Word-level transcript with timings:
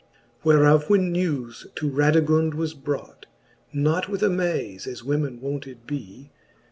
XXV. 0.39 0.45
Whereof 0.45 0.89
when 0.89 1.11
newes 1.11 1.67
to 1.75 1.87
Radigund 1.87 2.55
was 2.55 2.73
brought, 2.73 3.27
Not 3.71 4.09
with 4.09 4.23
amaze, 4.23 4.87
as 4.87 5.03
women 5.03 5.39
wonted 5.41 5.85
bee. 5.85 6.31